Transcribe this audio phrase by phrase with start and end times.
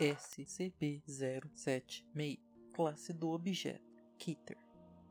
[0.00, 2.38] SCP-076
[2.72, 3.84] Classe do objeto.
[4.16, 4.56] Kitter.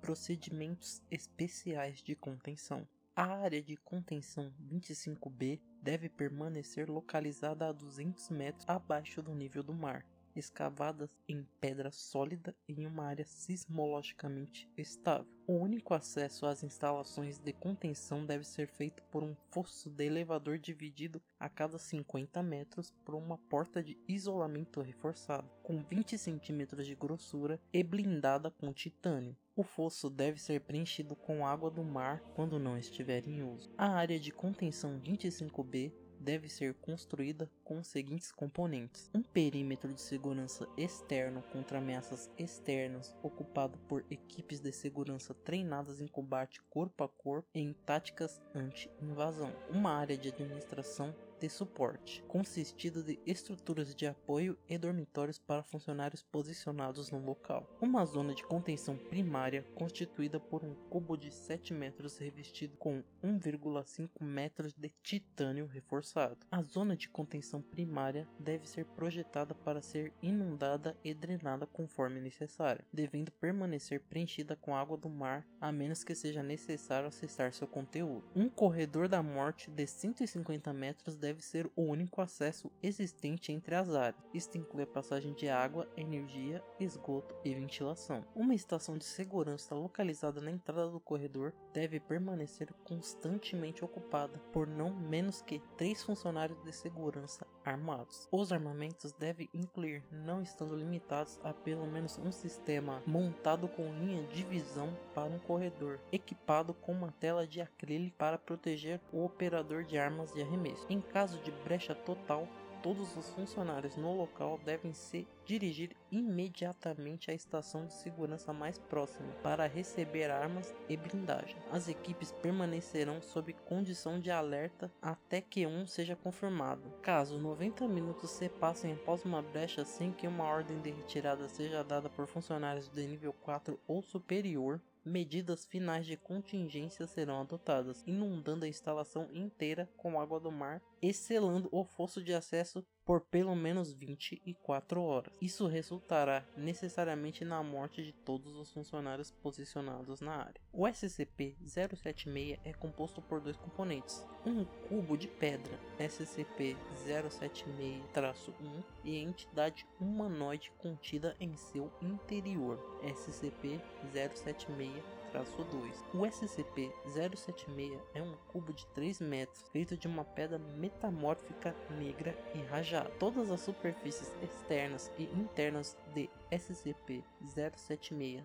[0.02, 2.88] Procedimentos especiais de contenção.
[3.16, 9.76] A área de contenção 25B deve permanecer localizada a 200 metros abaixo do nível do
[9.76, 10.04] mar,
[10.40, 15.28] escavadas em pedra sólida em uma área sismologicamente estável.
[15.46, 20.60] O único acesso às instalações de contenção deve ser feito por um fosso de elevador
[20.60, 26.96] dividido a cada 50 metros por uma porta de isolamento reforçado, com 20 centímetros de
[26.96, 29.36] grossura e blindada com titânio.
[29.56, 33.70] O fosso deve ser preenchido com água do mar quando não estiver em uso.
[33.78, 40.02] A área de contenção 25B deve ser construída com os seguintes componentes: um perímetro de
[40.02, 47.10] segurança externo contra ameaças externas, ocupado por equipes de segurança treinadas em combate corpo a
[47.10, 54.58] corpo em táticas anti-invasão, uma área de administração de suporte, consistido de estruturas de apoio
[54.68, 57.68] e dormitórios para funcionários posicionados no local.
[57.82, 64.10] Uma zona de contenção primária constituída por um cubo de 7 metros revestido com 1,5
[64.22, 66.38] metros de titânio reforçado.
[66.52, 72.84] A zona de contenção primária deve ser projetada para ser inundada e drenada conforme necessário,
[72.92, 78.28] devendo permanecer preenchida com água do mar a menos que seja necessário acessar seu conteúdo.
[78.36, 83.76] Um corredor da morte de 150 metros deve deve ser o único acesso existente entre
[83.76, 84.16] as áreas.
[84.34, 88.26] Isto inclui a passagem de água, energia, esgoto e ventilação.
[88.36, 94.90] Uma estação de segurança localizada na entrada do corredor deve permanecer constantemente ocupada por não
[94.90, 98.28] menos que três funcionários de segurança armados.
[98.32, 104.24] Os armamentos devem incluir, não estando limitados a pelo menos um sistema montado com linha
[104.24, 109.84] de visão para um corredor, equipado com uma tela de acrílico para proteger o operador
[109.84, 110.86] de armas de arremesso.
[110.90, 112.48] Em caso de brecha total,
[112.82, 119.28] todos os funcionários no local devem se dirigir imediatamente à estação de segurança mais próxima
[119.44, 121.58] para receber armas e blindagem.
[121.74, 126.90] As equipes permanecerão sob condição de alerta até que um seja confirmado.
[127.02, 131.84] Caso 90 minutos se passem após uma brecha sem que uma ordem de retirada seja
[131.84, 138.66] dada por funcionários de nível 4 ou superior, medidas finais de contingência serão adotadas, inundando
[138.66, 143.56] a instalação inteira com água do mar e selando o fosso de acesso por pelo
[143.56, 145.34] menos 24 horas.
[145.42, 150.62] Isso resultará necessariamente na morte de todos os funcionários posicionados na área.
[150.72, 159.88] O SCP-076 é composto por dois componentes: um cubo de pedra SCP-076-1 e a entidade
[160.00, 164.99] humanoide contida em seu interior SCP-076
[165.32, 166.06] 2.
[166.14, 172.60] O SCP-076 é um cubo de 3 metros feito de uma pedra metamórfica negra e
[172.64, 173.10] rajada.
[173.20, 178.44] Todas as superfícies externas e internas de SCP-076-1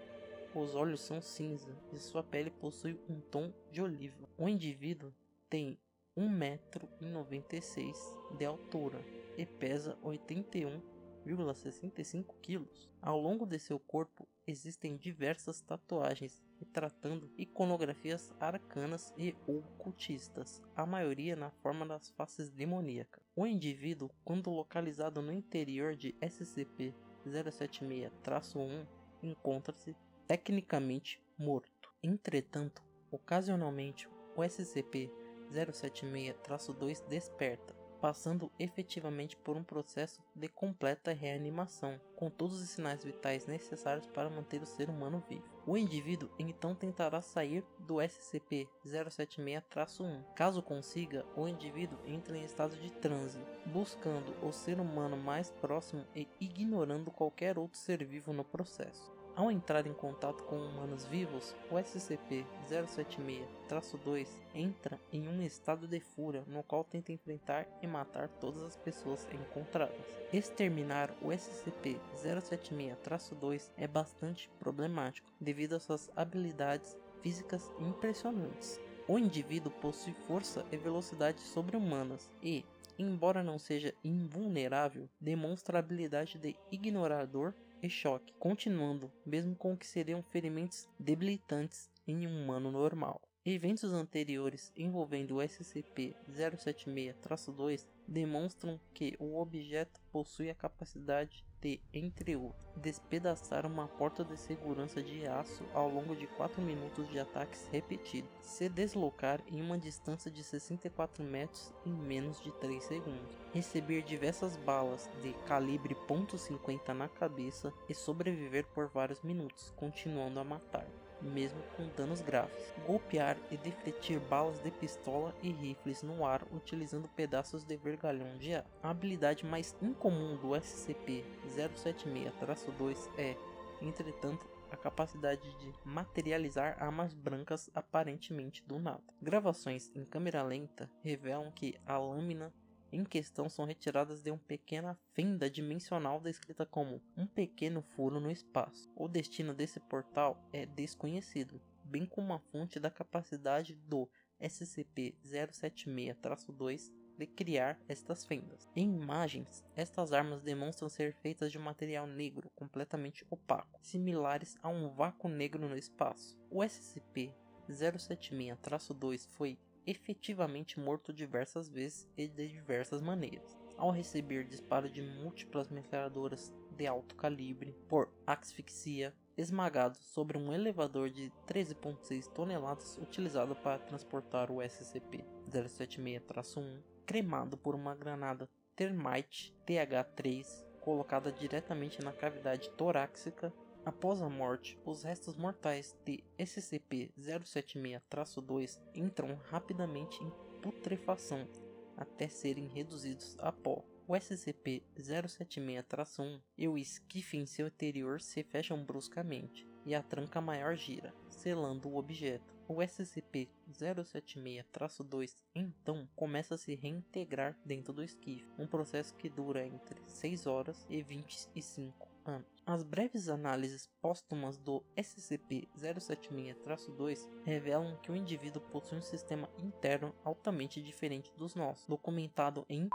[0.54, 4.30] os olhos são cinza e sua pele possui um tom de oliva.
[4.38, 5.14] O indivíduo
[5.50, 5.78] tem
[6.18, 9.04] 1,96m de altura
[9.38, 12.66] e pesa 81,65 kg.
[13.02, 21.36] Ao longo de seu corpo existem diversas tatuagens retratando iconografias arcanas e ocultistas, a maioria
[21.36, 23.22] na forma das faces demoníacas.
[23.36, 28.88] O indivíduo, quando localizado no interior de SCP-076-1,
[29.22, 29.94] encontra-se
[30.28, 31.94] tecnicamente morto.
[32.02, 32.82] Entretanto,
[33.12, 42.70] ocasionalmente, o SCP-076-2 desperta passando efetivamente por um processo de completa reanimação, com todos os
[42.70, 45.56] sinais vitais necessários para manter o ser humano vivo.
[45.68, 50.24] O indivíduo então tentará sair do SCP-076-1.
[50.36, 56.06] Caso consiga, o indivíduo entra em estado de transe, buscando o ser humano mais próximo
[56.16, 59.15] e ignorando qualquer outro ser vivo no processo.
[59.36, 66.46] Ao entrar em contato com humanos vivos, o SCP-076-2 entra em um estado de fúria
[66.48, 70.06] no qual tenta enfrentar e matar todas as pessoas encontradas.
[70.32, 78.80] Exterminar o SCP-076-2 é bastante problemático devido às suas habilidades físicas impressionantes.
[79.06, 82.64] O indivíduo possui força e velocidade sobre-humanas e,
[82.98, 87.54] embora não seja invulnerável, demonstra a habilidade de ignorador
[87.86, 93.22] e choque, continuando, mesmo com o que seriam ferimentos debilitantes em um humano normal.
[93.46, 101.46] Eventos anteriores envolvendo o SCP-076-2 demonstram que o objeto possui a capacidade
[101.94, 107.20] entre outros, despedaçar uma porta de segurança de aço ao longo de 4 minutos de
[107.20, 113.36] ataques repetidos, se deslocar em uma distância de 64 metros em menos de 3 segundos,
[113.54, 120.44] receber diversas balas de calibre .50 na cabeça e sobreviver por vários minutos, continuando a
[120.44, 120.88] matar
[121.22, 122.74] mesmo com danos graves.
[122.86, 128.56] Golpear e defletir balas de pistola e rifles no ar utilizando pedaços de vergalhão de
[128.56, 128.66] ar.
[128.82, 133.38] A habilidade mais incomum do SCP-076-2 é,
[133.82, 139.04] entretanto, a capacidade de materializar armas brancas aparentemente do nada.
[139.22, 142.54] Gravações em câmera lenta revelam que a lâmina
[142.92, 148.30] em questão são retiradas de uma pequena fenda dimensional descrita como um pequeno furo no
[148.32, 148.92] espaço.
[148.96, 154.10] O destino desse portal é desconhecido, bem como a fonte da capacidade do
[154.42, 158.68] SCP-076-2 de criar estas fendas.
[158.76, 164.90] Em imagens, estas armas demonstram ser feitas de material negro completamente opaco, similares a um
[164.90, 166.38] vácuo negro no espaço.
[166.50, 173.56] O SCP-076-2 foi efetivamente morto diversas vezes e de diversas maneiras.
[173.78, 181.10] Ao receber disparo de múltiplas metralhadoras de alto calibre por asfixia, esmagado sobre um elevador
[181.10, 191.32] de 13,6 toneladas utilizado para transportar o SCP-076-1, cremado por uma granada Thermite TH-3 colocada
[191.32, 193.54] diretamente na cavidade torácica
[193.86, 201.48] Após a morte, os restos mortais de SCP-076-2 entram rapidamente em putrefação
[201.96, 203.86] até serem reduzidos a pó.
[204.08, 210.76] O SCP-076-1 e o esquife em seu interior se fecham bruscamente e a tranca maior
[210.76, 212.56] gira, selando o objeto.
[212.68, 220.02] O SCP-076-2 então começa a se reintegrar dentro do esquife, um processo que dura entre
[220.08, 222.55] 6 horas e 25 anos.
[222.68, 230.82] As breves análises póstumas do SCP-076-2 revelam que o indivíduo possui um sistema interno altamente
[230.82, 232.90] diferente dos nossos, documentado em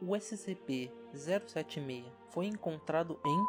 [0.00, 3.44] o SCP-076 foi encontrado em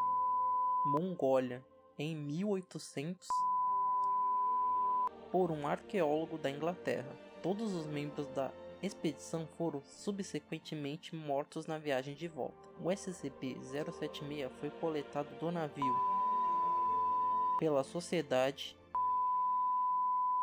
[0.92, 1.66] Mongólia
[1.98, 3.26] em 1800
[5.32, 7.18] por um arqueólogo da Inglaterra.
[7.42, 8.52] Todos os membros da
[8.82, 12.58] expedição foram subsequentemente mortos na viagem de volta.
[12.80, 15.96] O SCP-076 foi coletado do navio
[17.60, 18.78] pela Sociedade,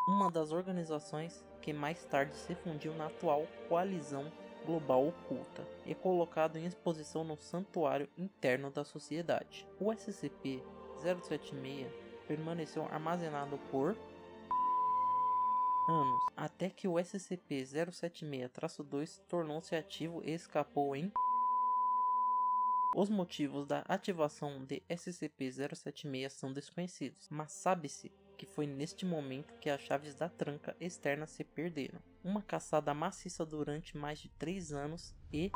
[0.09, 4.31] uma das organizações que mais tarde se fundiu na atual Coalizão
[4.67, 9.67] Global Oculta, e colocado em exposição no santuário interno da sociedade.
[9.79, 11.87] O SCP-076
[12.27, 13.97] permaneceu armazenado por
[15.89, 21.13] anos, até que o SCP-076-2 tornou-se ativo e escapou em
[22.97, 29.69] os motivos da ativação de SCP-076 são desconhecidos, mas sabe-se que foi neste momento que
[29.69, 31.99] as chaves da tranca externa se perderam.
[32.23, 35.51] Uma caçada maciça durante mais de 3 anos e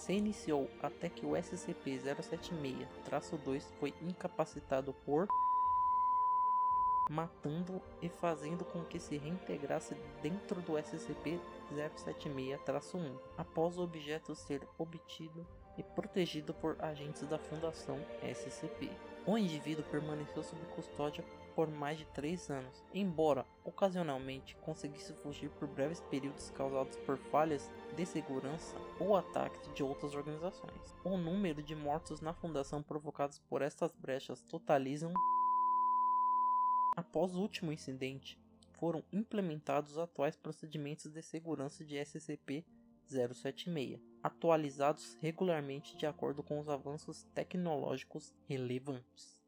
[0.00, 5.28] se iniciou até que o SCP-076-2 foi incapacitado por
[7.12, 15.46] matando e fazendo com que se reintegrasse dentro do SCP-076-1, após o objeto ser obtido
[15.76, 18.90] e protegido por agentes da Fundação SCP.
[19.26, 21.22] O indivíduo permaneceu sob custódia
[21.54, 27.70] por mais de 3 anos, embora ocasionalmente conseguisse fugir por breves períodos causados por falhas
[27.94, 30.96] de segurança ou ataques de outras organizações.
[31.04, 35.12] O número de mortos na fundação provocados por estas brechas totalizam
[37.12, 38.40] Após o último incidente,
[38.78, 46.70] foram implementados os atuais procedimentos de segurança de SCP-076, atualizados regularmente de acordo com os
[46.70, 49.41] avanços tecnológicos relevantes.